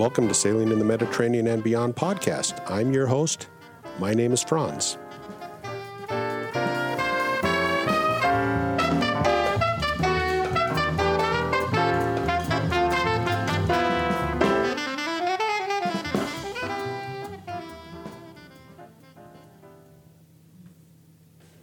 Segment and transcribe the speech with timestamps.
[0.00, 2.58] Welcome to Sailing in the Mediterranean and Beyond podcast.
[2.70, 3.48] I'm your host.
[3.98, 4.96] My name is Franz.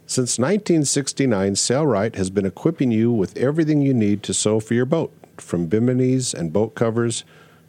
[0.06, 4.86] Since 1969, Sailrite has been equipping you with everything you need to sew for your
[4.86, 7.24] boat, from biminis and boat covers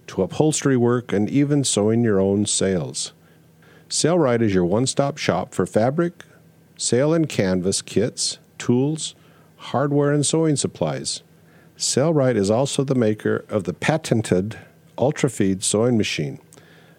[0.10, 3.14] to upholstery work and even sewing your own sails.
[3.88, 6.24] Sailrite is your one stop shop for fabric,
[6.78, 9.16] sail and canvas kits, tools,
[9.58, 11.24] hardware, and sewing supplies.
[11.78, 14.60] Sailrite is also the maker of the patented
[14.98, 16.40] UltraFeed sewing machine,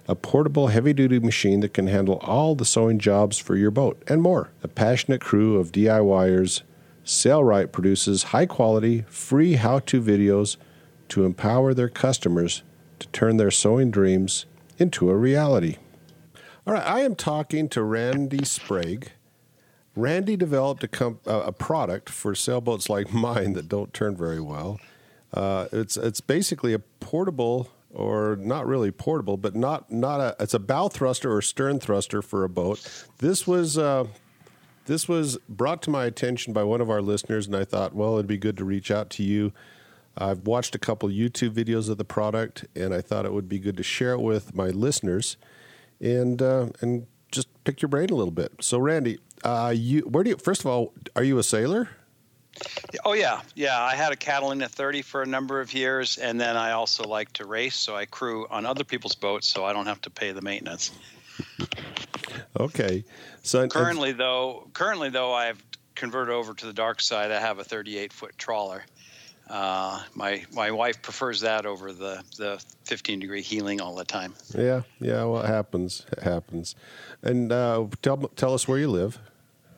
[0.08, 4.02] a portable heavy duty machine that can handle all the sewing jobs for your boat
[4.08, 4.50] and more.
[4.62, 6.62] A passionate crew of DIYers,
[7.04, 10.56] Sailrite produces high quality, free how to videos
[11.08, 12.62] to empower their customers
[13.00, 14.46] to turn their sewing dreams
[14.78, 15.76] into a reality.
[16.66, 19.10] All right, I am talking to Randy Sprague.
[19.96, 24.80] Randy developed a, comp- a product for sailboats like mine that don't turn very well.
[25.32, 30.36] Uh, it's it's basically a portable, or not really portable, but not not a.
[30.40, 33.04] It's a bow thruster or stern thruster for a boat.
[33.18, 34.06] This was uh,
[34.86, 38.14] this was brought to my attention by one of our listeners, and I thought, well,
[38.14, 39.52] it'd be good to reach out to you
[40.16, 43.58] I've watched a couple YouTube videos of the product, and I thought it would be
[43.58, 45.36] good to share it with my listeners,
[46.00, 48.52] and uh, and just pick your brain a little bit.
[48.60, 50.36] So, Randy, uh, you where do you?
[50.36, 51.88] First of all, are you a sailor?
[53.04, 53.80] Oh yeah, yeah.
[53.80, 57.32] I had a Catalina 30 for a number of years, and then I also like
[57.34, 60.32] to race, so I crew on other people's boats, so I don't have to pay
[60.32, 60.90] the maintenance.
[62.58, 63.04] okay.
[63.42, 65.62] So currently, though, currently though, I've
[65.94, 67.30] converted over to the dark side.
[67.30, 68.84] I have a 38 foot trawler,
[69.50, 74.34] uh, my my wife prefers that over the the 15 degree heeling all the time.
[74.56, 75.24] Yeah, yeah.
[75.24, 76.06] Well, it happens.
[76.12, 76.76] It happens.
[77.22, 79.18] And uh, tell tell us where you live.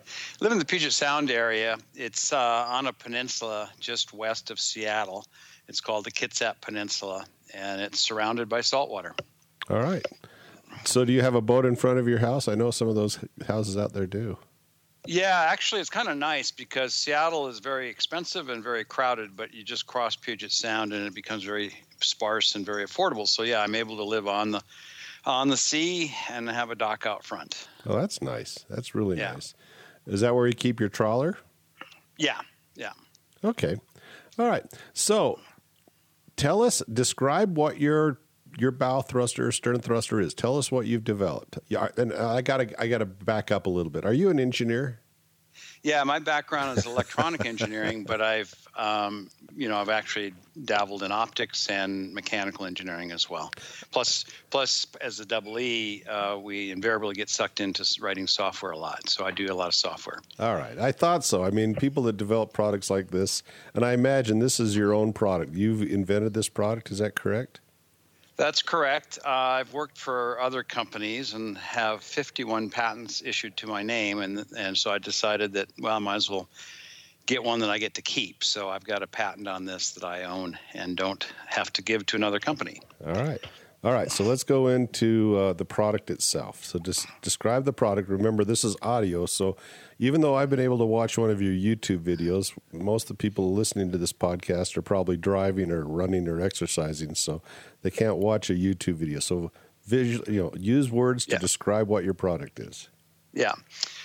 [0.05, 1.79] I live in the Puget Sound area.
[1.95, 5.27] It's uh, on a peninsula just west of Seattle.
[5.69, 9.15] It's called the Kitsap Peninsula, and it's surrounded by saltwater.
[9.71, 10.05] All right.
[10.85, 12.47] So, do you have a boat in front of your house?
[12.47, 14.37] I know some of those houses out there do.
[15.07, 19.53] Yeah, actually, it's kind of nice because Seattle is very expensive and very crowded, but
[19.53, 23.27] you just cross Puget Sound and it becomes very sparse and very affordable.
[23.27, 24.63] So yeah, I'm able to live on the
[25.25, 27.69] on the sea and have a dock out front.
[27.87, 28.65] Oh, that's nice.
[28.69, 29.33] That's really yeah.
[29.33, 29.55] nice.
[30.07, 31.39] Is that where you keep your trawler?
[32.19, 32.41] Yeah,
[32.75, 32.93] yeah.
[33.45, 33.77] Okay,
[34.39, 34.65] all right.
[34.95, 35.41] So,
[36.37, 38.21] tell us, describe what your
[38.59, 40.35] your bow thruster or stern thruster is.
[40.35, 41.59] Tell us what you've developed.
[41.69, 44.05] Yeah, and I got to I got to back up a little bit.
[44.05, 45.01] Are you an engineer?
[45.83, 50.33] Yeah, my background is electronic engineering, but I've um, you know I've actually
[50.65, 53.51] dabbled in optics and mechanical engineering as well.
[53.91, 58.79] Plus, plus as a double E, uh, we invariably get sucked into writing software a
[58.79, 59.09] lot.
[59.09, 60.21] So I do a lot of software.
[60.39, 61.43] All right, I thought so.
[61.45, 63.43] I mean, people that develop products like this,
[63.75, 65.55] and I imagine this is your own product.
[65.55, 66.91] You've invented this product.
[66.93, 67.61] Is that correct?
[68.37, 69.19] That's correct.
[69.25, 74.45] Uh, I've worked for other companies and have 51 patents issued to my name, and
[74.57, 76.49] and so I decided that well, I might as well
[77.27, 78.43] get one that I get to keep.
[78.43, 82.07] So I've got a patent on this that I own and don't have to give
[82.07, 82.81] to another company.
[83.07, 83.45] All right.
[83.85, 86.65] All right, so let's go into uh, the product itself.
[86.65, 88.09] So just describe the product.
[88.09, 89.57] Remember, this is audio, so
[89.99, 93.21] even though I've been able to watch one of your YouTube videos, most of the
[93.21, 97.43] people listening to this podcast are probably driving or running or exercising, so
[97.83, 99.19] they can't watch a YouTube video.
[99.19, 99.51] So
[99.85, 101.39] visual, you know, use words to yeah.
[101.39, 102.89] describe what your product is.
[103.33, 103.55] Yeah.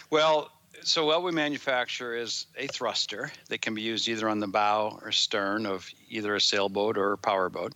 [0.09, 0.49] Well,
[0.81, 4.99] so what we manufacture is a thruster that can be used either on the bow
[5.03, 7.73] or stern of either a sailboat or a powerboat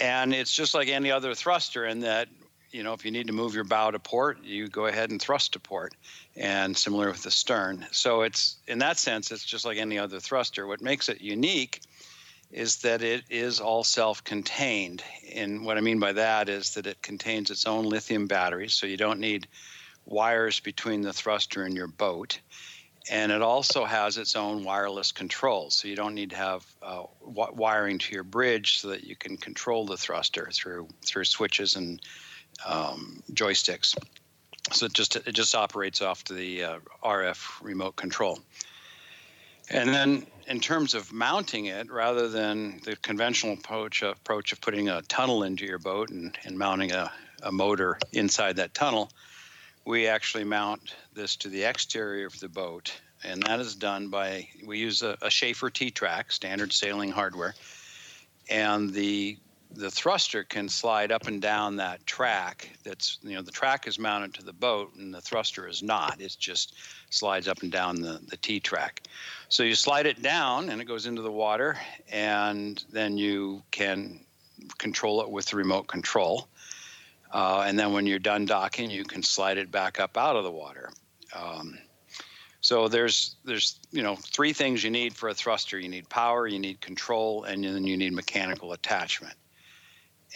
[0.00, 2.28] and it's just like any other thruster in that
[2.70, 5.20] you know if you need to move your bow to port you go ahead and
[5.20, 5.94] thrust to port
[6.36, 7.86] and similar with the stern.
[7.90, 10.66] So it's in that sense it's just like any other thruster.
[10.66, 11.80] What makes it unique
[12.50, 15.02] is that it is all self-contained.
[15.34, 18.86] And what i mean by that is that it contains its own lithium batteries so
[18.86, 19.46] you don't need
[20.06, 22.40] wires between the thruster and your boat
[23.10, 25.76] and it also has its own wireless controls.
[25.76, 29.16] So you don't need to have uh, w- wiring to your bridge so that you
[29.16, 32.00] can control the thruster through through switches and
[32.66, 33.96] um, joysticks.
[34.72, 38.38] So it just it just operates off the uh, RF remote control.
[39.70, 44.88] And then in terms of mounting it, rather than the conventional approach, approach of putting
[44.88, 47.10] a tunnel into your boat and, and mounting a,
[47.42, 49.10] a motor inside that tunnel,
[49.84, 52.92] we actually mount this to the exterior of the boat,
[53.24, 57.54] and that is done by we use a, a Schaefer T-Track standard sailing hardware,
[58.48, 59.38] and the
[59.74, 62.70] the thruster can slide up and down that track.
[62.84, 66.20] That's you know the track is mounted to the boat and the thruster is not.
[66.20, 66.74] It just
[67.10, 69.02] slides up and down the the T track.
[69.48, 71.78] So you slide it down and it goes into the water,
[72.10, 74.20] and then you can
[74.78, 76.48] control it with the remote control.
[77.32, 80.44] Uh, and then when you're done docking, you can slide it back up out of
[80.44, 80.90] the water.
[81.34, 81.78] Um,
[82.60, 85.78] so there's there's you know three things you need for a thruster.
[85.78, 89.34] You need power, you need control, and then you need mechanical attachment.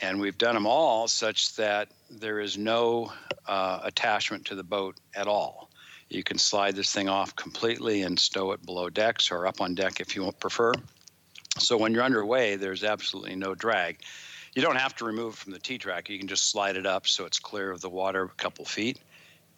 [0.03, 3.13] And we've done them all such that there is no
[3.47, 5.71] uh, attachment to the boat at all.
[6.09, 9.75] You can slide this thing off completely and stow it below decks or up on
[9.75, 10.73] deck if you prefer.
[11.59, 14.01] So when you're underway, there's absolutely no drag.
[14.57, 16.09] You don't have to remove it from the T track.
[16.09, 18.99] You can just slide it up so it's clear of the water a couple feet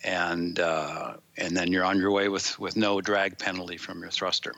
[0.02, 4.10] and uh, and then you're on your way with with no drag penalty from your
[4.10, 4.52] thruster.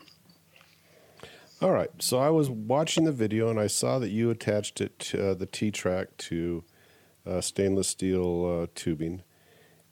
[1.60, 1.90] All right.
[1.98, 5.34] So I was watching the video and I saw that you attached it to uh,
[5.34, 6.64] the T track to
[7.26, 9.22] uh, stainless steel uh, tubing,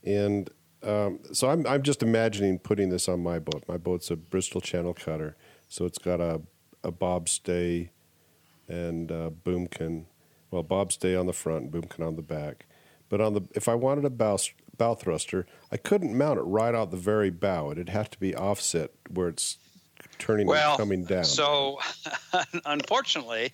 [0.02, 0.48] and
[0.82, 3.64] um, so I'm I'm just imagining putting this on my boat.
[3.68, 5.36] My boat's a Bristol Channel cutter,
[5.68, 6.40] so it's got a
[6.82, 7.90] a bobstay
[8.66, 9.30] and uh,
[10.50, 12.66] Well, bobstay on the front and boomkin on the back.
[13.08, 14.38] But on the if I wanted a bow
[14.76, 17.70] bow thruster, I couldn't mount it right out the very bow.
[17.70, 19.58] It'd have to be offset where it's
[20.18, 21.24] turning well, and coming down.
[21.24, 21.78] So,
[22.64, 23.52] unfortunately,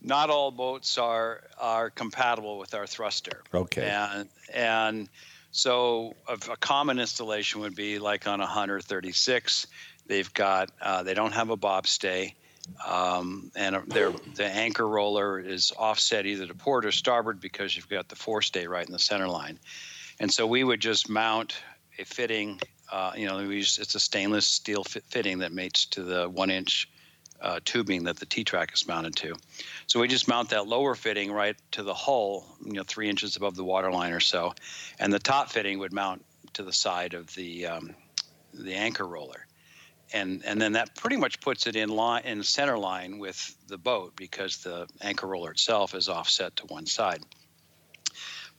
[0.00, 3.42] not all boats are are compatible with our thruster.
[3.54, 3.88] Okay.
[3.88, 5.08] And and
[5.52, 9.66] so a, a common installation would be like on a Hunter 36.
[10.06, 12.34] They've got uh, they don't have a bobstay.
[12.86, 18.08] Um, and the anchor roller is offset either to port or starboard because you've got
[18.08, 19.58] the forestay right in the center line.
[20.20, 21.56] And so we would just mount
[21.98, 22.60] a fitting,
[22.90, 26.88] uh, you know, it's a stainless steel fit fitting that mates to the one inch
[27.40, 29.34] uh, tubing that the T track is mounted to.
[29.86, 33.36] So we just mount that lower fitting right to the hull, you know, three inches
[33.36, 34.54] above the waterline or so,
[35.00, 36.24] and the top fitting would mount
[36.54, 37.94] to the side of the um,
[38.54, 39.46] the anchor roller,
[40.14, 43.78] and and then that pretty much puts it in line in center line with the
[43.78, 47.24] boat because the anchor roller itself is offset to one side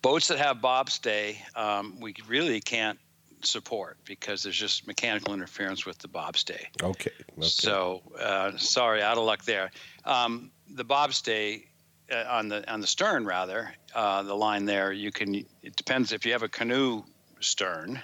[0.03, 2.99] boats that have bobstay, um, we really can't
[3.41, 6.65] support because there's just mechanical interference with the bobstay.
[6.83, 7.09] Okay.
[7.37, 7.47] okay.
[7.47, 9.71] So uh, sorry, out of luck there.
[10.05, 11.65] Um, the bobstay
[12.11, 15.33] uh, on the on the stern, rather, uh, the line there, you can.
[15.35, 17.03] It depends if you have a canoe
[17.39, 18.01] stern,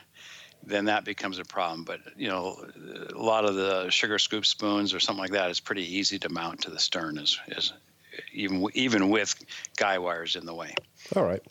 [0.64, 1.84] then that becomes a problem.
[1.84, 2.64] But you know,
[3.14, 6.30] a lot of the sugar scoop spoons or something like that is pretty easy to
[6.30, 7.74] mount to the stern, as, as
[8.34, 9.36] even even with
[9.78, 10.74] guy wires in the way.
[11.16, 11.42] All right.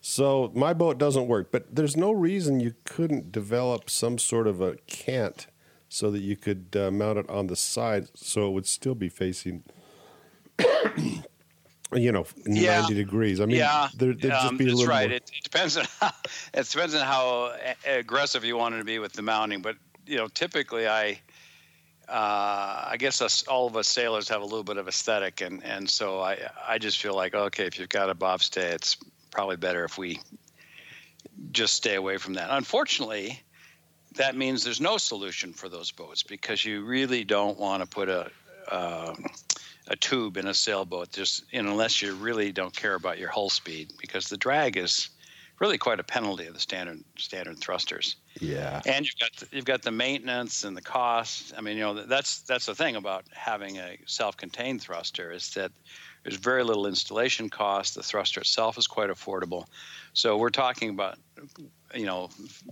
[0.00, 4.60] So my boat doesn't work, but there's no reason you couldn't develop some sort of
[4.60, 5.46] a cant
[5.88, 9.08] so that you could uh, mount it on the side so it would still be
[9.08, 9.62] facing
[11.94, 12.80] you know, yeah.
[12.80, 13.40] 90 degrees.
[13.40, 15.08] I mean, yeah, there, there'd um, just be a little right.
[15.08, 15.16] more.
[15.16, 16.10] It, it depends on how,
[16.54, 17.54] it depends on how
[17.86, 19.62] aggressive you wanted to be with the mounting.
[19.62, 21.20] But you know, typically, I
[22.08, 25.62] uh, I guess us, all of us sailors have a little bit of aesthetic, and
[25.64, 28.96] and so I I just feel like okay, if you've got a bobstay, it's
[29.30, 30.20] probably better if we
[31.52, 32.48] just stay away from that.
[32.50, 33.40] Unfortunately,
[34.16, 38.08] that means there's no solution for those boats because you really don't want to put
[38.08, 38.30] a
[38.70, 39.14] uh,
[39.88, 43.92] a tube in a sailboat just unless you really don't care about your hull speed
[44.00, 45.08] because the drag is
[45.62, 48.16] really quite a penalty of the standard standard thrusters.
[48.40, 48.80] Yeah.
[48.84, 51.54] And you've got the, you've got the maintenance and the cost.
[51.56, 55.70] I mean, you know, that's that's the thing about having a self-contained thruster is that
[56.24, 57.94] there's very little installation cost.
[57.94, 59.66] The thruster itself is quite affordable.
[60.14, 61.18] So we're talking about,
[61.94, 62.28] you know,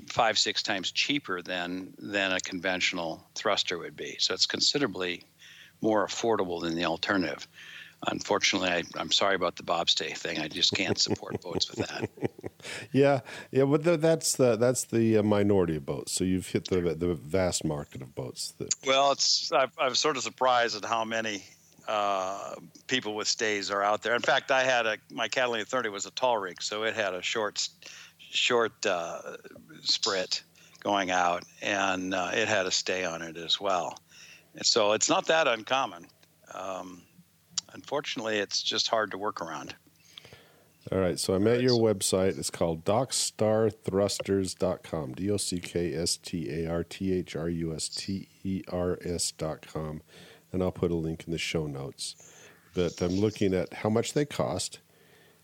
[0.09, 4.17] five, six times cheaper than than a conventional thruster would be.
[4.19, 5.25] So it's considerably
[5.81, 7.47] more affordable than the alternative.
[8.07, 10.39] Unfortunately, I, am sorry about the bobstay thing.
[10.39, 12.09] I just can't support boats with that.
[12.93, 13.21] Yeah,
[13.51, 16.13] yeah, but the, that's the that's the uh, minority of boats.
[16.13, 18.53] So you've hit the the vast market of boats.
[18.59, 18.69] That...
[18.87, 21.43] Well, it's i am sort of surprised at how many
[21.89, 22.57] uh,
[22.87, 24.15] people with stays are out there.
[24.15, 27.15] In fact, I had a my Catalina 30 was a tall rig, so it had
[27.15, 27.67] a short
[28.19, 29.21] short uh,
[29.83, 30.43] sprit
[30.81, 33.99] going out, and uh, it had a stay on it as well.
[34.55, 36.07] And so it's not that uncommon.
[36.55, 37.03] Um,
[37.73, 39.75] unfortunately, it's just hard to work around.
[40.91, 42.39] All right, so I'm at your website.
[42.39, 45.13] It's called dockstarthrusters.com.
[45.13, 48.63] D O C K S T A R T H R U S T E
[48.73, 50.03] R S.com
[50.53, 52.17] and I'll put a link in the show notes.
[52.75, 54.81] But I'm looking at how much they cost,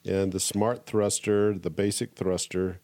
[0.05, 2.81] and the smart thruster, the basic thruster,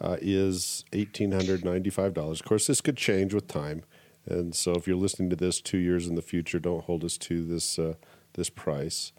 [0.00, 2.40] uh, is eighteen hundred ninety-five dollars.
[2.40, 3.82] Of course, this could change with time,
[4.30, 7.18] and so if you're listening to this two years in the future, don't hold us
[7.18, 7.94] to this uh,
[8.34, 9.12] this price.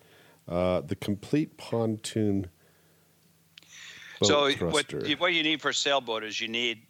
[0.48, 2.48] Uh, the complete pontoon.
[4.24, 6.82] so what you, what you need for a sailboat is you need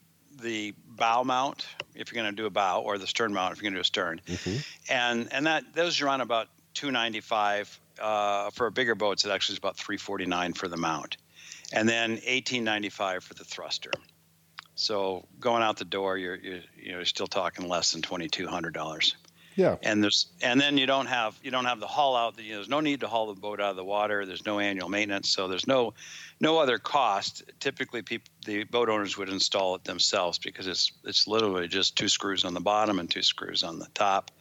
[0.41, 3.61] the bow mount if you're going to do a bow, or the stern mount if
[3.61, 4.57] you're going to do a stern, mm-hmm.
[4.91, 9.25] and and that those run about 295 uh, for a bigger boats.
[9.25, 11.17] It actually is about 349 for the mount,
[11.73, 13.91] and then 1895 for the thruster.
[14.75, 18.27] So going out the door, you're, you're you know you're still talking less than twenty
[18.27, 19.15] two hundred dollars.
[19.55, 19.75] Yeah.
[19.83, 22.39] And there's and then you don't have you don't have the haul out.
[22.39, 24.25] You know, there's no need to haul the boat out of the water.
[24.25, 25.93] There's no annual maintenance, so there's no
[26.39, 27.43] no other cost.
[27.59, 32.07] Typically, people the boat owners would install it themselves because it's it's literally just two
[32.07, 34.31] screws on the bottom and two screws on the top.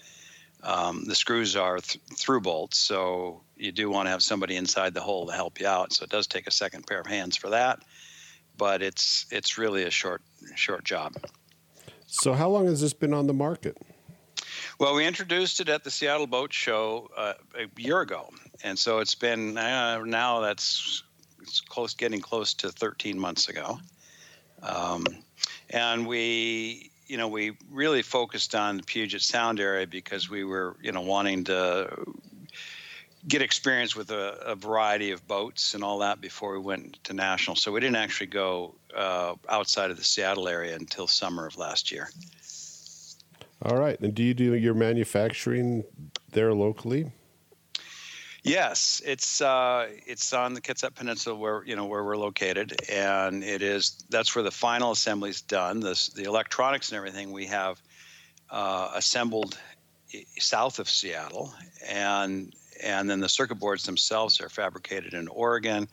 [0.62, 4.92] Um, the screws are th- through bolts, so you do want to have somebody inside
[4.92, 5.92] the hole to help you out.
[5.92, 7.80] So it does take a second pair of hands for that,
[8.60, 10.22] but it's it's really a short
[10.54, 11.14] short job.
[12.06, 13.78] So how long has this been on the market?
[14.78, 18.28] Well, we introduced it at the Seattle Boat Show uh, a year ago,
[18.62, 21.02] and so it's been uh, now that's
[21.40, 23.78] it's close, getting close to 13 months ago,
[24.62, 25.06] um,
[25.70, 30.76] and we, you know, we really focused on the Puget Sound area because we were,
[30.82, 31.88] you know, wanting to
[33.26, 37.12] get experience with a, a, variety of boats and all that before we went to
[37.12, 37.56] national.
[37.56, 41.92] So we didn't actually go uh, outside of the Seattle area until summer of last
[41.92, 42.08] year.
[43.62, 44.00] All right.
[44.00, 45.84] And do you do your manufacturing
[46.32, 47.12] there locally?
[48.42, 53.44] Yes, it's uh, it's on the Kitsap Peninsula where you know where we're located, and
[53.44, 55.80] it is that's where the final assembly is done.
[55.80, 57.82] The the electronics and everything we have
[58.48, 59.58] uh, assembled
[60.38, 61.52] south of Seattle,
[61.86, 65.88] and and then the circuit boards themselves are fabricated in Oregon.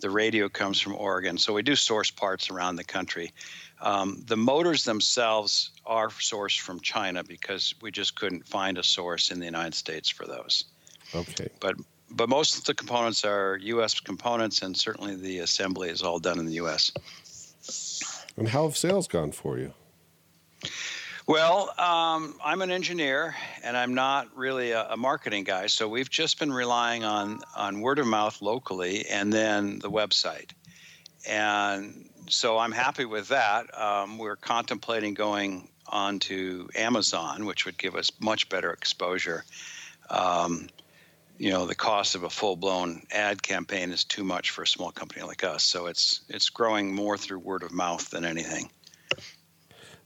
[0.00, 3.32] The radio comes from Oregon, so we do source parts around the country.
[3.80, 9.30] Um, the motors themselves are sourced from China because we just couldn't find a source
[9.30, 10.64] in the United States for those.
[11.14, 11.48] Okay.
[11.60, 11.76] But
[12.12, 14.00] but most of the components are U.S.
[14.00, 16.90] components, and certainly the assembly is all done in the U.S.
[18.36, 19.72] And how have sales gone for you?
[21.30, 25.68] Well, um, I'm an engineer, and I'm not really a, a, marketing guy.
[25.68, 30.50] So we've just been relying on on word of mouth locally, and then the website.
[31.28, 33.66] And so I'm happy with that.
[33.80, 39.44] Um, we're contemplating going on to Amazon, which would give us much better exposure.
[40.08, 40.68] Um,
[41.38, 44.90] you know, the cost of a full-blown ad campaign is too much for a small
[44.90, 45.62] company like us.
[45.62, 48.68] So it's it's growing more through word of mouth than anything.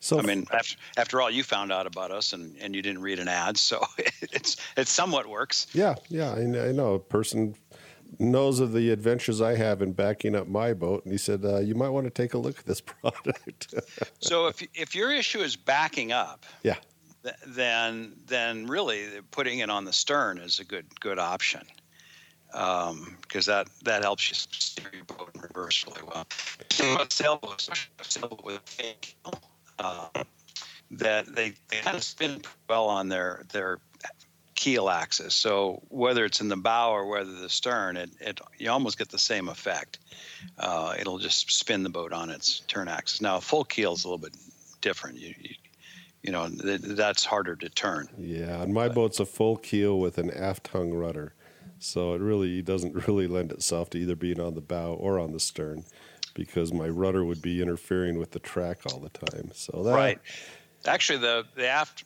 [0.04, 3.00] So I mean, after, after all, you found out about us and, and you didn't
[3.00, 3.82] read an ad, so
[4.20, 5.66] it's it somewhat works.
[5.72, 6.92] Yeah, yeah, I, I know.
[6.92, 7.54] A person
[8.18, 11.60] knows of the adventures I have in backing up my boat, and he said uh,
[11.60, 13.72] you might want to take a look at this product.
[14.20, 16.76] so if if your issue is backing up, yeah,
[17.22, 21.62] th- then then really putting it on the stern is a good good option
[22.50, 26.26] because um, that that helps you steer your boat in reverse really well.
[27.08, 27.70] Sailboat,
[28.02, 29.16] sailboat with a fake,
[29.78, 30.08] uh,
[30.92, 33.78] that they, they kind of spin well on their their
[34.54, 35.34] keel axis.
[35.34, 39.08] So whether it's in the bow or whether the stern, it, it you almost get
[39.08, 39.98] the same effect.
[40.58, 43.20] Uh, it'll just spin the boat on its turn axis.
[43.20, 44.36] Now a full keel is a little bit
[44.80, 45.18] different.
[45.18, 45.54] You, you,
[46.22, 48.08] you know that's harder to turn.
[48.16, 51.34] Yeah, and my but, boat's a full keel with an aft hung rudder,
[51.78, 55.32] so it really doesn't really lend itself to either being on the bow or on
[55.32, 55.84] the stern,
[56.34, 59.50] because my rudder would be interfering with the track all the time.
[59.54, 60.18] So that, right.
[60.86, 62.04] Actually, the the aft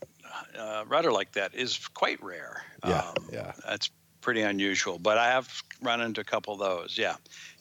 [0.57, 2.63] uh, rudder like that is quite rare.
[2.87, 3.53] Yeah, um, yeah.
[3.67, 6.97] That's pretty unusual, but I have run into a couple of those.
[6.97, 7.17] Yeah,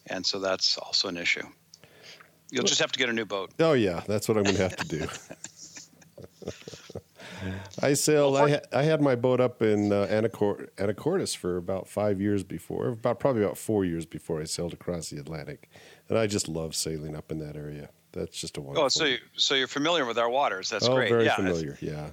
[0.06, 1.46] and so that's also an issue.
[2.50, 3.50] You'll just have to get a new boat.
[3.58, 5.06] Oh yeah, that's what I'm going to have to do.
[7.82, 8.36] I sailed.
[8.36, 12.88] I, I had my boat up in uh, Anacor- Anacortes for about five years before,
[12.88, 15.70] about probably about four years before I sailed across the Atlantic,
[16.08, 17.90] and I just love sailing up in that area.
[18.12, 18.84] That's just a wonderful.
[18.84, 20.68] Oh, so you, so you're familiar with our waters?
[20.70, 21.10] That's oh, great.
[21.10, 21.78] very yeah, familiar.
[21.80, 22.10] Yeah.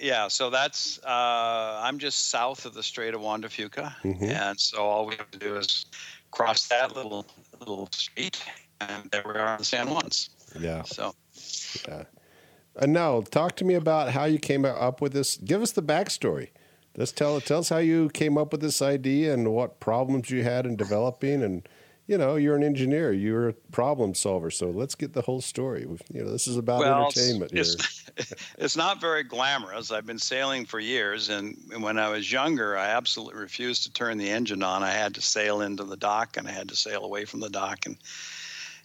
[0.00, 4.24] Yeah, so that's uh, I'm just south of the Strait of Juan de Fuca, mm-hmm.
[4.24, 5.86] and so all we have to do is
[6.32, 7.24] cross that little
[7.60, 8.42] little street,
[8.80, 10.30] and there we are on the San Juans.
[10.58, 10.82] Yeah.
[10.82, 11.14] So.
[11.88, 12.04] Yeah.
[12.76, 15.36] Uh, and now, talk to me about how you came up with this.
[15.36, 16.48] Give us the backstory.
[16.96, 20.44] Just tell tell us how you came up with this idea and what problems you
[20.44, 21.68] had in developing and
[22.06, 24.50] you know, you're an engineer, you're a problem solver.
[24.50, 25.86] So let's get the whole story.
[26.12, 28.24] You know, this is about well, entertainment it's, here.
[28.58, 29.90] It's, not very glamorous.
[29.90, 34.18] I've been sailing for years, and when I was younger, I absolutely refused to turn
[34.18, 34.82] the engine on.
[34.82, 37.50] I had to sail into the dock, and I had to sail away from the
[37.50, 37.96] dock, and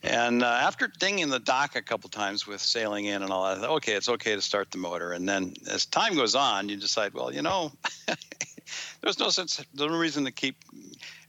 [0.04, 3.68] and uh, after dinging the dock a couple times with sailing in and all that,
[3.68, 5.12] okay, it's okay to start the motor.
[5.12, 7.72] And then as time goes on, you decide, well, you know,
[9.02, 10.56] there's no sense, there's no reason to keep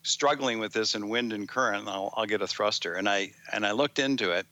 [0.02, 2.94] struggling with this in wind and current, I'll, I'll get a thruster.
[2.94, 4.46] And I and I looked into it,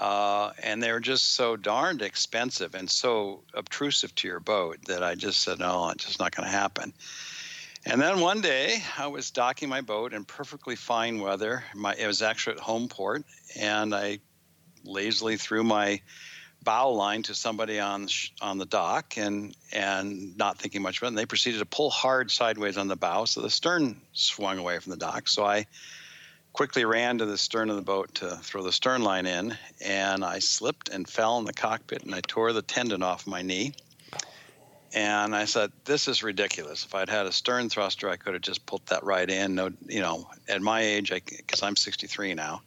[0.00, 5.02] uh, and they were just so darned expensive and so obtrusive to your boat that
[5.02, 6.92] I just said, no, it's just not going to happen.
[7.86, 11.64] And then one day I was docking my boat in perfectly fine weather.
[11.74, 13.24] My, it was actually at home port,
[13.58, 14.20] and I
[14.84, 16.00] lazily threw my
[16.62, 18.08] bow line to somebody on
[18.40, 21.08] on the dock and and not thinking much of it.
[21.08, 24.78] And they proceeded to pull hard sideways on the bow, so the stern swung away
[24.78, 25.28] from the dock.
[25.28, 25.66] So I
[26.54, 30.24] quickly ran to the stern of the boat to throw the stern line in, and
[30.24, 33.74] I slipped and fell in the cockpit, and I tore the tendon off my knee.
[34.94, 36.84] And I said, "This is ridiculous.
[36.84, 39.56] If I'd had a stern thruster, I could have just pulled that right in.
[39.56, 42.62] No, you know, at my age, because I'm 63 now."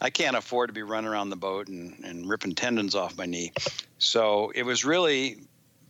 [0.00, 3.26] I can't afford to be running around the boat and, and ripping tendons off my
[3.26, 3.52] knee.
[3.98, 5.38] So it was really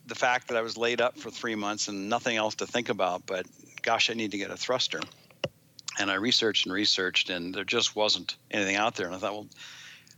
[0.07, 2.89] the fact that I was laid up for three months and nothing else to think
[2.89, 3.47] about, but
[3.83, 5.01] gosh, I need to get a thruster.
[5.99, 9.07] And I researched and researched, and there just wasn't anything out there.
[9.07, 9.49] And I thought, well,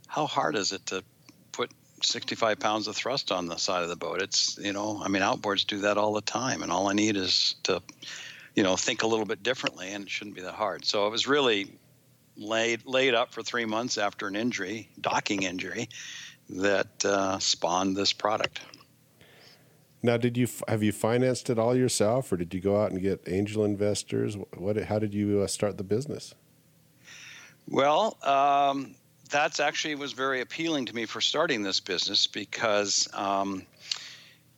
[0.07, 1.03] how hard is it to
[2.03, 4.21] 65 pounds of thrust on the side of the boat?
[4.21, 6.63] It's, you know, I mean, outboards do that all the time.
[6.63, 7.81] And all I need is to,
[8.55, 10.85] you know, think a little bit differently, and it shouldn't be that hard.
[10.85, 11.71] So it was really
[12.37, 15.89] laid laid up for three months after an injury, docking injury,
[16.49, 18.61] that uh, spawned this product.
[20.01, 23.01] Now, did you have you financed it all yourself, or did you go out and
[23.01, 24.37] get angel investors?
[24.55, 24.77] What?
[24.77, 26.33] How did you uh, start the business?
[27.67, 28.95] Well, um,
[29.29, 33.65] that's actually was very appealing to me for starting this business because um,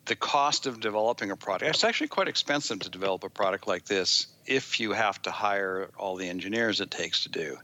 [0.05, 3.85] the cost of developing a product it's actually quite expensive to develop a product like
[3.85, 7.57] this if you have to hire all the engineers it takes to do.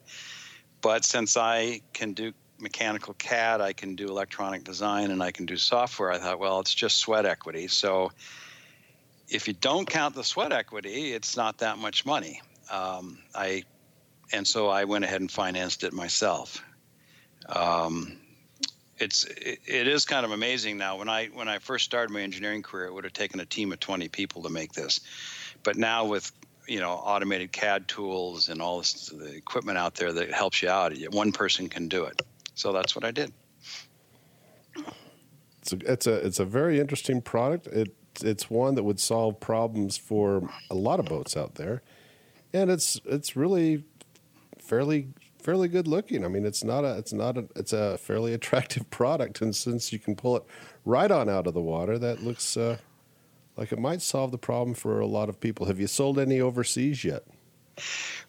[0.82, 5.46] But since I can do mechanical CAD, I can do electronic design, and I can
[5.46, 7.68] do software, I thought, well, it's just sweat equity.
[7.68, 8.12] So
[9.30, 12.42] if you don't count the sweat equity, it's not that much money.
[12.72, 13.64] Um, I
[14.34, 16.62] and so I went ahead and financed it myself.
[17.48, 18.18] Um,
[19.00, 20.98] it's it, it is kind of amazing now.
[20.98, 23.72] When I when I first started my engineering career, it would have taken a team
[23.72, 25.00] of 20 people to make this,
[25.64, 26.32] but now with
[26.68, 30.70] you know automated CAD tools and all this, the equipment out there that helps you
[30.70, 30.94] out.
[31.12, 32.22] One person can do it.
[32.56, 33.32] So that's what I did.
[35.62, 37.68] It's a it's a, it's a very interesting product.
[37.68, 41.82] It it's one that would solve problems for a lot of boats out there,
[42.54, 43.84] and it's it's really
[44.60, 45.10] fairly
[45.48, 46.26] fairly good looking.
[46.26, 49.94] I mean, it's not a it's not a it's a fairly attractive product, and since
[49.94, 50.44] you can pull it
[50.84, 52.78] right on out of the water, that looks uh,
[53.56, 55.66] like it might solve the problem for a lot of people.
[55.66, 57.24] Have you sold any overseas yet?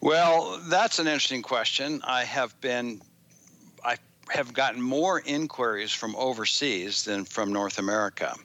[0.01, 2.01] Well, that's an interesting question.
[2.05, 3.01] I have been,
[3.85, 3.97] I
[4.31, 8.37] have gotten more inquiries from overseas than from North America,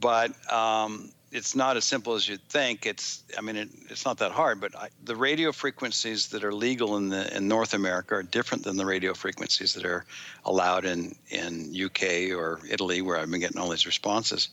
[0.00, 2.86] but um, it's not as simple as you'd think.
[2.86, 4.60] It's, I mean, it, it's not that hard.
[4.60, 8.64] But I, the radio frequencies that are legal in the in North America are different
[8.64, 10.04] than the radio frequencies that are
[10.44, 14.50] allowed in in UK or Italy, where I've been getting all these responses.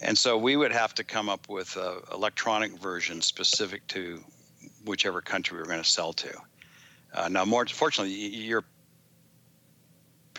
[0.00, 4.22] And so we would have to come up with an electronic version specific to
[4.84, 6.40] whichever country we were going to sell to.
[7.12, 8.14] Uh, now, more fortunately,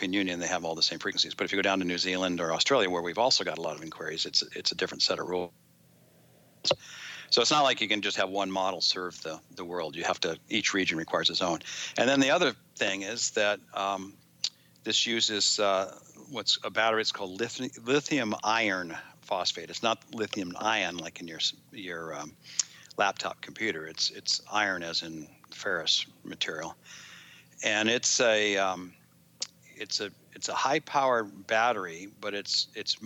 [0.00, 1.34] European Union they have all the same frequencies.
[1.34, 3.60] But if you go down to New Zealand or Australia, where we've also got a
[3.60, 5.50] lot of inquiries, it's it's a different set of rules.
[7.30, 9.94] So it's not like you can just have one model serve the, the world.
[9.94, 11.60] You have to each region requires its own.
[11.98, 14.14] And then the other thing is that um,
[14.84, 15.94] this uses uh,
[16.30, 17.02] what's a battery.
[17.02, 19.70] It's called lithium, lithium iron phosphate.
[19.70, 21.40] It's not lithium ion like in your
[21.72, 22.32] your um,
[22.96, 23.86] laptop computer.
[23.86, 26.74] It's it's iron as in ferrous material,
[27.62, 28.92] and it's a um,
[29.80, 32.96] it's a it's a high power battery, but it's it's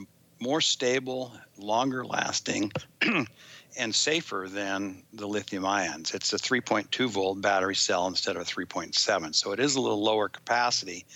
[0.41, 2.73] more stable, longer lasting,
[3.79, 6.13] and safer than the lithium ions.
[6.13, 10.29] It's a 3.2 volt battery cell instead of 3.7, so it is a little lower
[10.29, 11.07] capacity,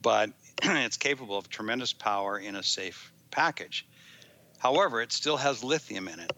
[0.00, 0.30] but
[0.62, 3.86] it's capable of tremendous power in a safe package.
[4.58, 6.32] However, it still has lithium in it,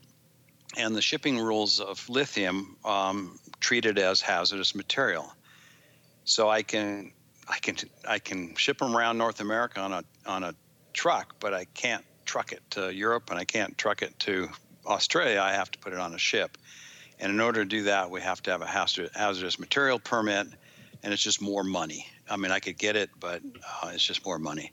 [0.76, 5.32] and the shipping rules of lithium um, treat it as hazardous material.
[6.24, 7.12] So I can
[7.48, 10.54] I can I can ship them around North America on a on a
[10.92, 14.48] truck, but I can't truck it to Europe and I can't truck it to
[14.87, 15.40] Australia.
[15.40, 16.58] I have to put it on a ship,
[17.18, 20.48] and in order to do that, we have to have a hazardous material permit,
[21.02, 22.06] and it's just more money.
[22.30, 23.42] I mean, I could get it, but
[23.82, 24.72] uh, it's just more money.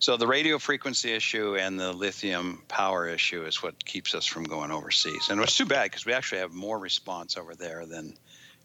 [0.00, 4.44] So the radio frequency issue and the lithium power issue is what keeps us from
[4.44, 5.28] going overseas.
[5.28, 8.14] And it's too bad because we actually have more response over there than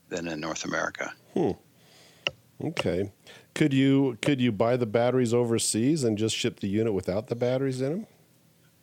[0.07, 1.11] than in North America.
[1.33, 1.51] Hmm.
[2.63, 3.11] Okay.
[3.55, 7.35] Could you could you buy the batteries overseas and just ship the unit without the
[7.35, 8.07] batteries in them?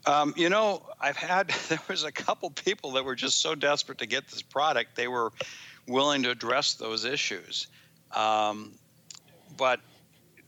[0.06, 3.98] Um, you know, I've had there was a couple people that were just so desperate
[3.98, 5.30] to get this product they were
[5.86, 7.66] willing to address those issues.
[8.12, 8.72] Um,
[9.58, 9.80] but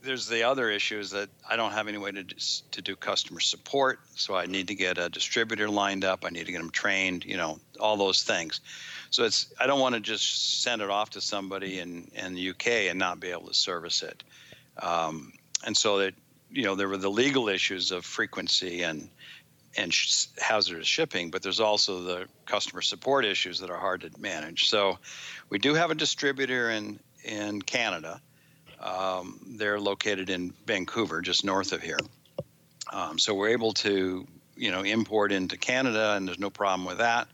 [0.03, 4.01] there's the other issues that I don't have any way to to do customer support,
[4.15, 6.25] so I need to get a distributor lined up.
[6.25, 7.27] I need to get them trained.
[7.27, 8.63] You know, all those things.
[9.15, 12.51] So it's I don't want to just send it off to somebody in in the
[12.51, 14.25] UK and not be able to service it.
[14.83, 15.33] Um,
[15.65, 16.15] and so that
[16.51, 19.09] you know there were the legal issues of frequency and
[19.77, 24.11] and sh- hazardous shipping, but there's also the customer support issues that are hard to
[24.21, 24.69] manage.
[24.69, 24.99] So
[25.49, 28.21] we do have a distributor in in Canada
[28.85, 31.99] um, they're located in Vancouver, just north of here.
[32.93, 36.99] Um, so we're able to, you know, import into Canada, and there's no problem with
[36.99, 37.27] that.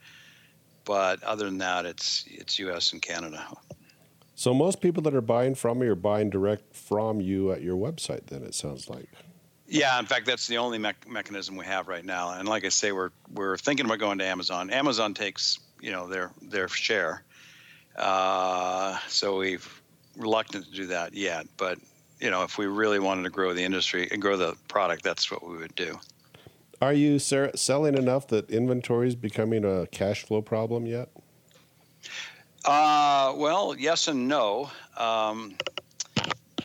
[0.85, 2.93] But other than that, it's it's U.S.
[2.93, 3.47] and Canada.
[4.35, 7.77] So most people that are buying from you are buying direct from you at your
[7.77, 8.27] website.
[8.27, 9.09] Then it sounds like.
[9.67, 12.33] Yeah, in fact, that's the only me- mechanism we have right now.
[12.33, 14.71] And like I say, we're we're thinking about going to Amazon.
[14.71, 17.23] Amazon takes you know their their share.
[17.97, 19.83] Uh, so we've
[20.17, 21.47] reluctant to do that yet.
[21.57, 21.79] But
[22.21, 25.31] you know, if we really wanted to grow the industry and grow the product, that's
[25.31, 25.99] what we would do.
[26.81, 31.11] Are you selling enough that inventory is becoming a cash flow problem yet?
[32.65, 34.71] Uh, well, yes and no.
[34.97, 35.57] Um,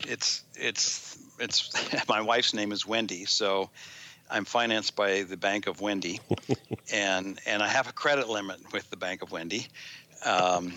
[0.08, 3.70] it's it's it's my wife's name is Wendy, so
[4.30, 6.22] I'm financed by the Bank of Wendy,
[6.94, 9.68] and and I have a credit limit with the Bank of Wendy.
[10.24, 10.74] Um,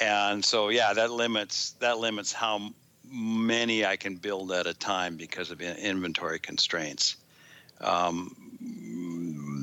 [0.00, 2.70] and so yeah, that limits that limits how
[3.04, 7.16] many I can build at a time because of inventory constraints.
[7.80, 8.43] Um,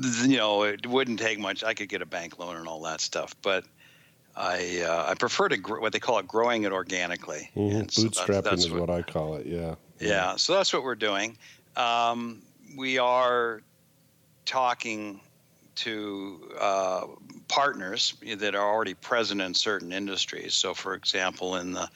[0.24, 1.64] you know, it wouldn't take much.
[1.64, 3.64] I could get a bank loan and all that stuff, but
[4.36, 7.50] I uh, I prefer to gr- what they call it growing it organically.
[7.56, 7.88] Mm-hmm.
[7.88, 9.46] So Bootstrapping that's, that's is what, what, I call it.
[9.46, 9.74] Yeah.
[10.00, 10.36] Yeah.
[10.36, 11.36] So that's what we're doing.
[11.76, 12.42] Um,
[12.76, 13.62] we are
[14.44, 15.20] talking
[15.74, 17.06] to uh,
[17.48, 20.54] partners that are already present in certain industries.
[20.54, 21.88] So, for example, in the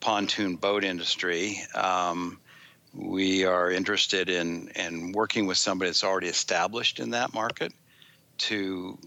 [0.00, 2.38] pontoon boat industry, um,
[2.96, 7.72] we are interested in, in working with somebody that's already established in that market
[8.38, 8.98] to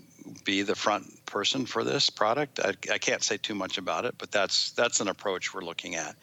[0.43, 2.59] be the front person for this product.
[2.59, 5.95] I, I can't say too much about it, but that's that's an approach we're looking
[5.95, 6.15] at.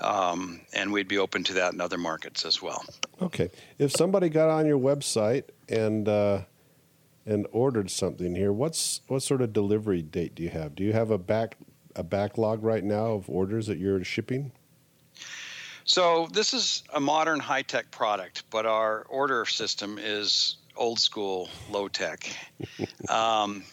[0.00, 2.82] Um, and we'd be open to that in other markets as well.
[3.20, 3.50] Okay.
[3.78, 6.42] If somebody got on your website and uh,
[7.26, 10.74] and ordered something here, what's what sort of delivery date do you have?
[10.74, 11.56] Do you have a back
[11.96, 14.52] a backlog right now of orders that you're shipping?
[15.90, 21.50] So this is a modern high tech product, but our order system is old school
[21.66, 22.30] low tech.
[23.08, 23.64] um,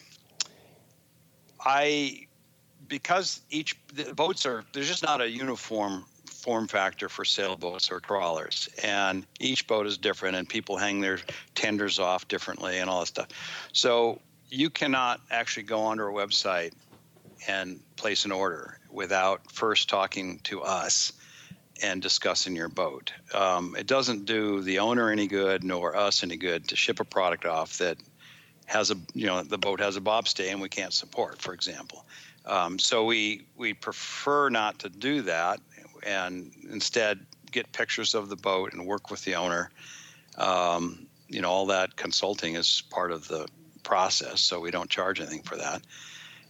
[1.64, 2.26] I
[2.88, 8.00] because each the boats are there's just not a uniform form factor for sailboats or
[8.00, 8.68] trawlers.
[8.82, 11.20] And each boat is different, and people hang their
[11.54, 13.28] tenders off differently and all that stuff.
[13.72, 16.72] So you cannot actually go onto our website
[17.46, 21.12] and place an order without first talking to us
[21.82, 23.12] and discuss in your boat.
[23.34, 27.04] Um, it doesn't do the owner any good nor us any good to ship a
[27.04, 27.98] product off that
[28.66, 32.04] has a you know the boat has a bobstay and we can't support, for example.
[32.44, 35.60] Um, so we we prefer not to do that
[36.04, 39.70] and instead get pictures of the boat and work with the owner.
[40.36, 43.48] Um, you know, all that consulting is part of the
[43.82, 45.82] process, so we don't charge anything for that,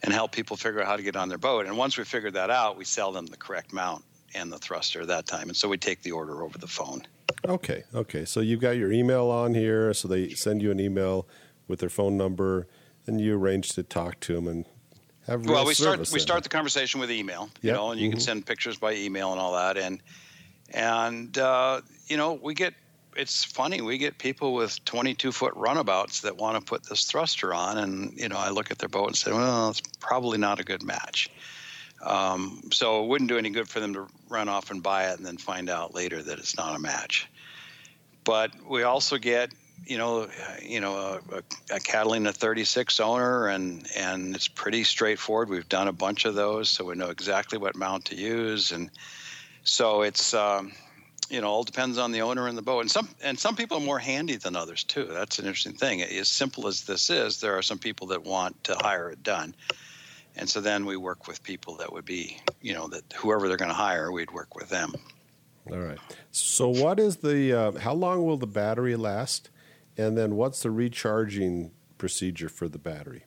[0.03, 1.67] and help people figure out how to get on their boat.
[1.67, 5.07] And once we figure that out, we sell them the correct mount and the thruster
[5.07, 7.07] that time, and so we take the order over the phone.
[7.47, 8.25] Okay, okay.
[8.25, 11.27] So you've got your email on here, so they send you an email
[11.67, 12.67] with their phone number,
[13.07, 14.65] and you arrange to talk to them and
[15.27, 17.77] have well, we start we start the conversation with email, you yep.
[17.77, 18.13] know, and you mm-hmm.
[18.13, 20.01] can send pictures by email and all that, and
[20.73, 22.75] and uh, you know we get
[23.17, 27.53] it's funny we get people with 22 foot runabouts that want to put this thruster
[27.53, 30.61] on, and you know I look at their boat and say, well, it's probably not
[30.61, 31.31] a good match.
[32.03, 35.19] Um, so it wouldn't do any good for them to run off and buy it
[35.19, 37.29] and then find out later that it's not a match.
[38.25, 39.53] But we also get
[39.87, 40.29] you know,
[40.63, 41.43] you know, a,
[41.75, 45.49] a Catalina 36 owner, and and it's pretty straightforward.
[45.49, 48.91] We've done a bunch of those, so we know exactly what mount to use, and
[49.65, 50.35] so it's.
[50.35, 50.73] Um,
[51.31, 53.77] you know, all depends on the owner and the boat, and some and some people
[53.77, 55.05] are more handy than others too.
[55.05, 56.01] That's an interesting thing.
[56.01, 59.55] As simple as this is, there are some people that want to hire it done,
[60.39, 63.57] and so then we work with people that would be, you know, that whoever they're
[63.57, 64.95] going to hire, we'd work with them.
[65.71, 65.99] All right.
[66.31, 67.53] So, what is the?
[67.53, 69.51] Uh, how long will the battery last?
[69.99, 73.25] And then what's the recharging procedure for the battery?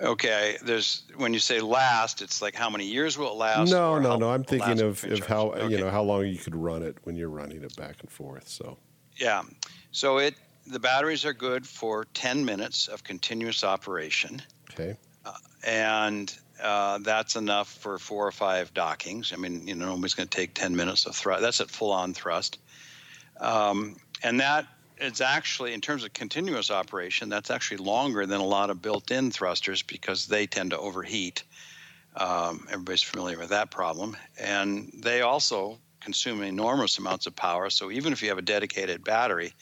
[0.00, 3.70] Okay, there's when you say last, it's like how many years will it last?
[3.70, 4.30] No, no, no.
[4.30, 5.68] I'm thinking of, of how okay.
[5.68, 8.48] you know how long you could run it when you're running it back and forth.
[8.48, 8.78] So
[9.16, 9.42] Yeah.
[9.92, 10.34] So it
[10.66, 14.42] the batteries are good for 10 minutes of continuous operation.
[14.74, 14.96] Okay.
[15.24, 15.32] Uh,
[15.64, 19.32] and uh, that's enough for four or five dockings.
[19.32, 21.42] I mean, you know, nobody's going to take 10 minutes of thrust.
[21.42, 22.58] That's at full on thrust.
[23.40, 24.66] Um, and that
[24.98, 29.10] is actually, in terms of continuous operation, that's actually longer than a lot of built
[29.10, 31.42] in thrusters because they tend to overheat.
[32.14, 34.16] Um, everybody's familiar with that problem.
[34.38, 37.70] And they also consume enormous amounts of power.
[37.70, 39.54] So even if you have a dedicated battery,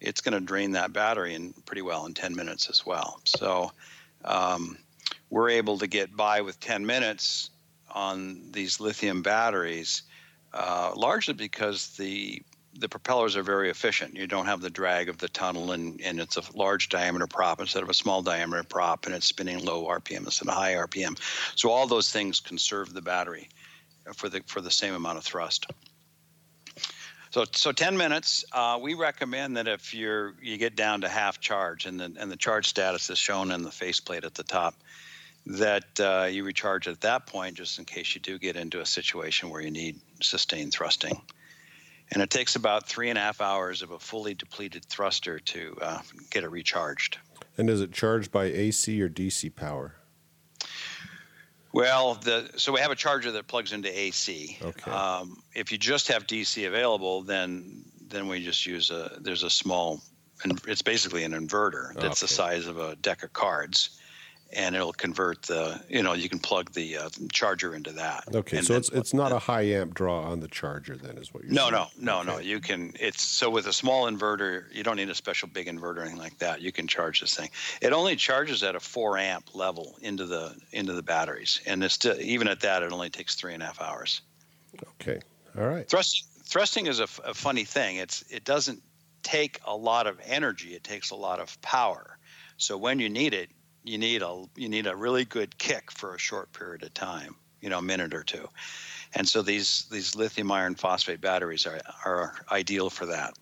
[0.00, 3.20] it's going to drain that battery in pretty well in 10 minutes as well.
[3.24, 3.72] So
[4.24, 4.78] um,
[5.30, 7.50] we're able to get by with 10 minutes
[7.92, 10.02] on these lithium batteries,
[10.52, 12.42] uh, largely because the
[12.78, 14.14] the propellers are very efficient.
[14.14, 17.60] You don't have the drag of the tunnel, and, and it's a large diameter prop
[17.60, 21.18] instead of a small diameter prop, and it's spinning low RPM instead of high RPM.
[21.56, 23.48] So all those things conserve the battery
[24.14, 25.66] for the for the same amount of thrust.
[27.30, 28.44] So, so 10 minutes.
[28.52, 32.30] Uh, we recommend that if you're you get down to half charge, and the and
[32.30, 34.74] the charge status is shown in the faceplate at the top,
[35.46, 38.86] that uh, you recharge at that point, just in case you do get into a
[38.86, 41.20] situation where you need sustained thrusting.
[42.12, 45.78] And it takes about three and a half hours of a fully depleted thruster to
[45.80, 47.18] uh, get it recharged.
[47.56, 49.94] And is it charged by AC or DC power?
[51.72, 54.58] Well, the so we have a charger that plugs into AC.
[54.60, 54.90] Okay.
[54.90, 59.50] Um, if you just have DC available, then then we just use a there's a
[59.50, 60.00] small
[60.42, 62.26] and it's basically an inverter that's okay.
[62.26, 64.00] the size of a deck of cards
[64.52, 68.24] and it'll convert the you know you can plug the uh, charger into that.
[68.34, 71.44] Okay so it's it's not a high amp draw on the charger then is what
[71.44, 71.72] you're no saying?
[71.72, 72.30] no no okay.
[72.30, 75.66] no you can it's so with a small inverter you don't need a special big
[75.66, 76.60] inverter or anything like that.
[76.60, 77.50] You can charge this thing.
[77.80, 81.94] It only charges at a four amp level into the into the batteries and it's
[81.94, 84.22] still, even at that it only takes three and a half hours.
[85.00, 85.20] Okay
[85.58, 85.88] all right.
[85.88, 87.96] Thrusting thrusting is a, a funny thing.
[87.96, 88.82] It's it doesn't
[89.22, 92.18] take a lot of energy it takes a lot of power.
[92.56, 93.50] So when you need it
[93.84, 97.34] you need a you need a really good kick for a short period of time,
[97.60, 98.48] you know, a minute or two.
[99.14, 103.34] And so these these lithium iron phosphate batteries are are ideal for that.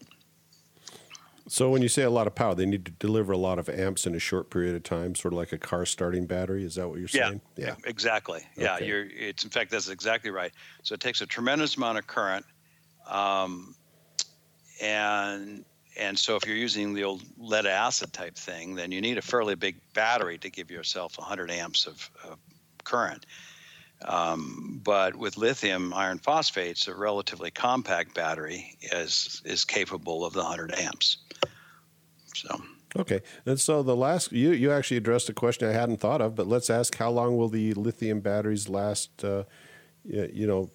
[1.48, 3.70] So when you say a lot of power, they need to deliver a lot of
[3.70, 6.62] amps in a short period of time, sort of like a car starting battery.
[6.62, 7.40] Is that what you're saying?
[7.56, 7.74] Yeah, yeah.
[7.84, 8.42] exactly.
[8.54, 8.86] Yeah, okay.
[8.86, 9.06] you're.
[9.06, 10.52] It's in fact that's exactly right.
[10.82, 12.44] So it takes a tremendous amount of current,
[13.08, 13.74] um,
[14.82, 15.64] and
[15.98, 19.22] and so if you're using the old lead acid type thing, then you need a
[19.22, 22.38] fairly big battery to give yourself 100 amps of, of
[22.84, 23.26] current.
[24.04, 30.40] Um, but with lithium iron phosphates, a relatively compact battery is is capable of the
[30.40, 31.18] 100 amps.
[32.34, 32.62] So.
[32.96, 36.36] Okay, and so the last you you actually addressed a question I hadn't thought of,
[36.36, 39.24] but let's ask how long will the lithium batteries last?
[39.24, 39.44] Uh,
[40.04, 40.70] you know,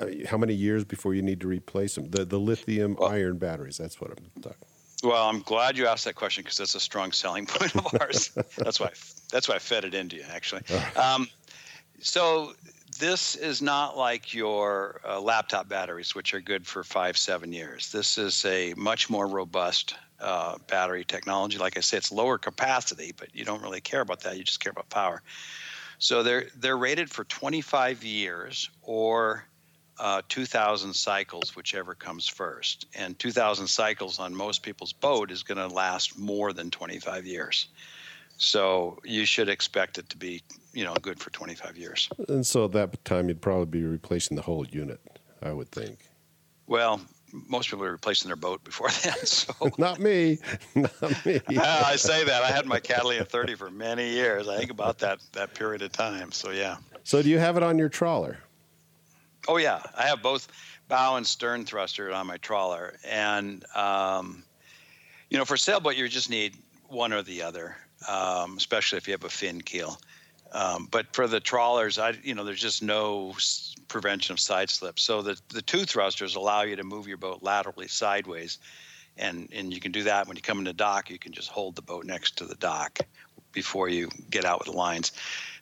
[0.00, 2.10] uh, how many years before you need to replace them?
[2.10, 3.78] The the lithium well, iron batteries.
[3.78, 4.58] That's what I'm talking.
[5.02, 8.30] Well, I'm glad you asked that question because that's a strong selling point of ours.
[8.56, 8.90] that's why
[9.30, 10.62] that's why I fed it into you actually.
[10.96, 11.28] Um,
[12.00, 12.54] so
[12.98, 17.92] this is not like your uh, laptop batteries, which are good for five seven years.
[17.92, 21.58] This is a much more robust uh, battery technology.
[21.58, 24.36] Like I say, it's lower capacity, but you don't really care about that.
[24.36, 25.22] You just care about power.
[25.98, 29.44] So they're they're rated for 25 years or
[29.98, 32.86] uh, 2,000 cycles, whichever comes first.
[32.94, 37.68] And 2,000 cycles on most people's boat is going to last more than 25 years.
[38.36, 42.08] So you should expect it to be, you know, good for 25 years.
[42.28, 45.00] And so at that time, you'd probably be replacing the whole unit,
[45.40, 45.98] I would think.
[46.66, 47.00] Well,
[47.48, 49.14] most people are replacing their boat before then.
[49.24, 50.38] So not me,
[50.74, 51.40] not me.
[51.56, 54.48] I say that I had my Catalina 30 for many years.
[54.48, 56.32] I think about that that period of time.
[56.32, 56.76] So yeah.
[57.02, 58.38] So do you have it on your trawler?
[59.48, 60.48] Oh yeah, I have both
[60.88, 64.44] bow and stern thruster on my trawler, and um,
[65.30, 66.54] you know, for sailboat you just need
[66.88, 67.76] one or the other,
[68.08, 69.98] um, especially if you have a fin keel.
[70.52, 73.34] Um, but for the trawlers, I you know, there's just no
[73.88, 74.98] prevention of side slip.
[74.98, 78.58] So the the two thrusters allow you to move your boat laterally sideways,
[79.16, 81.10] and and you can do that when you come into dock.
[81.10, 83.00] You can just hold the boat next to the dock
[83.52, 85.12] before you get out with the lines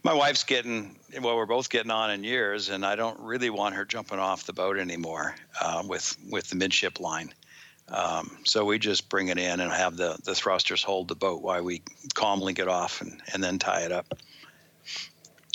[0.03, 3.75] my wife's getting well we're both getting on in years and i don't really want
[3.75, 7.33] her jumping off the boat anymore uh, with with the midship line.
[7.89, 11.43] Um, so we just bring it in and have the the thrusters hold the boat
[11.43, 11.83] while we
[12.15, 14.15] calmly get off and, and then tie it up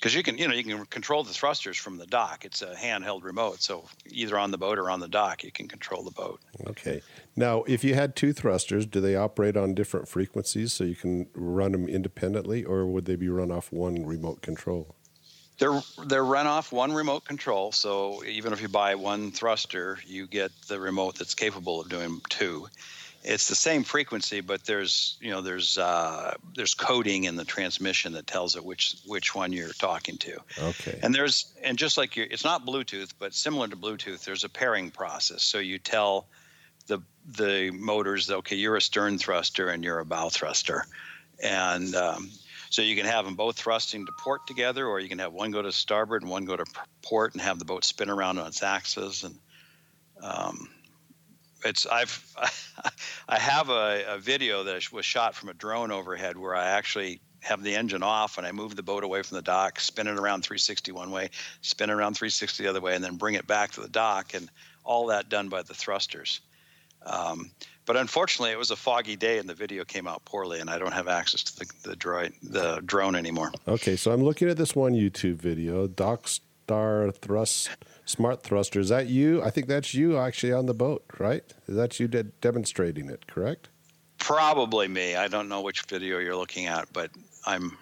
[0.08, 2.46] because you can you know you can control the thrusters from the dock.
[2.46, 5.68] It's a handheld remote so either on the boat or on the dock you can
[5.68, 6.40] control the boat.
[6.66, 7.02] Okay.
[7.36, 11.28] Now if you had two thrusters do they operate on different frequencies so you can
[11.34, 14.96] run them independently or would they be run off one remote control?
[15.60, 20.28] They're they're run off one remote control, so even if you buy one thruster, you
[20.28, 22.68] get the remote that's capable of doing two.
[23.30, 28.14] It's the same frequency, but there's you know there's uh, there's coding in the transmission
[28.14, 30.38] that tells it which which one you're talking to.
[30.58, 30.98] Okay.
[31.04, 34.50] And there's and just like you it's not Bluetooth, but similar to Bluetooth, there's a
[34.50, 35.44] pairing process.
[35.44, 36.28] So you tell
[36.88, 40.86] the the motors, okay, you're a stern thruster and you're a bow thruster,
[41.44, 42.32] and um,
[42.70, 45.52] so you can have them both thrusting to port together, or you can have one
[45.52, 46.66] go to starboard and one go to
[47.02, 49.24] port, and have the boat spin around on its axis.
[49.24, 49.38] And
[50.22, 50.70] um,
[51.64, 52.36] it's I've
[53.30, 57.22] I have a, a, video that was shot from a drone overhead where I actually
[57.42, 60.18] have the engine off and I move the boat away from the dock, spin it
[60.18, 61.30] around 360 one way,
[61.62, 64.34] spin it around 360 the other way, and then bring it back to the dock,
[64.34, 64.50] and
[64.84, 66.42] all that done by the thrusters.
[67.06, 67.52] Um,
[67.86, 70.78] but unfortunately, it was a foggy day, and the video came out poorly, and I
[70.78, 73.52] don't have access to the the, droid, the drone anymore.
[73.68, 77.70] Okay, so I'm looking at this one YouTube video, Dockstar Thrust
[78.08, 78.80] Smart Thruster.
[78.80, 79.44] Is that you?
[79.44, 81.44] I think that's you actually on the boat, right?
[81.68, 83.28] Is that you de- demonstrating it?
[83.28, 83.70] Correct?
[84.18, 85.16] Probably me.
[85.16, 87.12] I don't know which video you're looking at, but
[87.46, 87.78] I'm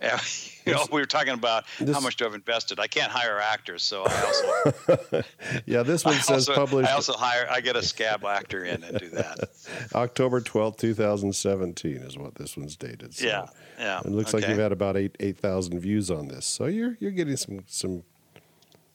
[0.00, 0.18] yeah,
[0.64, 2.80] you know, we were talking about this, how much have invested.
[2.80, 5.22] I can't hire actors, so I also.
[5.66, 6.88] yeah, this one says also, published.
[6.88, 7.46] I also hire.
[7.50, 9.50] I get a scab actor in and do that.
[9.94, 13.14] October twelfth, two thousand seventeen, is what this one's dated.
[13.14, 13.46] So yeah,
[13.78, 14.00] yeah.
[14.00, 14.42] It looks okay.
[14.42, 17.64] like you've had about eight eight thousand views on this, so you're you're getting some
[17.66, 18.04] some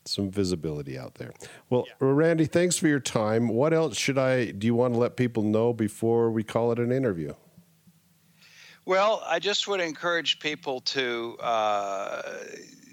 [0.05, 1.33] some visibility out there.
[1.69, 1.93] Well, yeah.
[1.99, 3.47] Randy, thanks for your time.
[3.47, 4.51] What else should I?
[4.51, 7.33] Do you want to let people know before we call it an interview?
[8.85, 12.21] Well, I just would encourage people to, uh,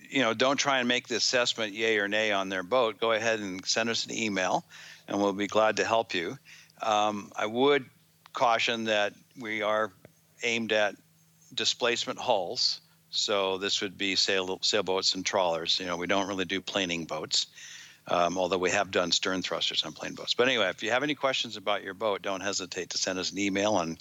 [0.08, 3.00] you know, don't try and make the assessment yay or nay on their boat.
[3.00, 4.64] Go ahead and send us an email,
[5.08, 6.38] and we'll be glad to help you.
[6.80, 7.86] Um, I would
[8.32, 9.92] caution that we are
[10.44, 10.94] aimed at
[11.54, 12.80] displacement hulls.
[13.10, 15.78] So this would be sail, sailboats and trawlers.
[15.80, 17.46] You know, we don't really do planing boats,
[18.06, 20.34] um, although we have done stern thrusters on plane boats.
[20.34, 23.32] But anyway, if you have any questions about your boat, don't hesitate to send us
[23.32, 23.98] an email and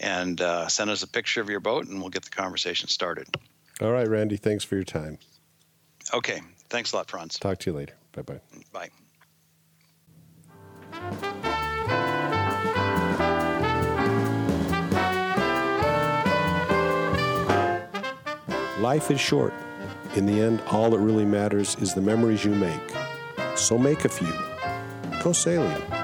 [0.00, 3.28] and uh, send us a picture of your boat, and we'll get the conversation started.
[3.80, 4.36] All right, Randy.
[4.36, 5.18] Thanks for your time.
[6.12, 6.40] Okay.
[6.70, 7.38] Thanks a lot, Franz.
[7.38, 7.94] Talk to you later.
[8.12, 8.40] Bye-bye.
[8.72, 8.88] Bye.
[18.82, 19.54] Life is short.
[20.16, 22.92] In the end, all that really matters is the memories you make.
[23.54, 24.32] So make a few.
[25.22, 26.01] Go sailing.